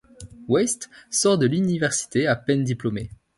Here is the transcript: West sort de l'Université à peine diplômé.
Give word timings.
West 0.47 0.89
sort 1.11 1.37
de 1.37 1.45
l'Université 1.45 2.25
à 2.25 2.35
peine 2.35 2.63
diplômé. 2.63 3.11